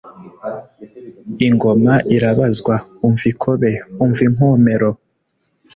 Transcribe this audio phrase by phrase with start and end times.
[1.47, 2.75] Ingoma irabazwa.
[3.05, 3.71] Umva ikobe.
[4.03, 4.89] Umva inkomero!